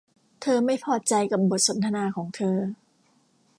[0.41, 2.57] เธอไม่พอใจกับบทสนทนาของเธอ